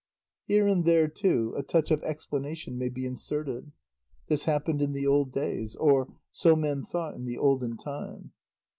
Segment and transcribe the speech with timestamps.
[0.45, 3.71] Here and there, too, a touch of explanation may be inserted.
[4.29, 8.31] "This happened in the old days," or "So men thought in the olden time."